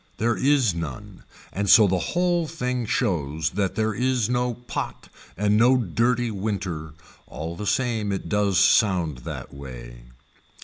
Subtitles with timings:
[0.17, 5.57] There is none and so the whole thing shows that there is no pot and
[5.57, 6.95] no dirty winter,
[7.27, 10.05] all the same it does sound that way.